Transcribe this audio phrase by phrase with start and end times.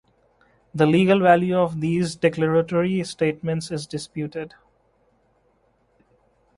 [0.73, 4.55] The legal value of these declaratory statements is disputed.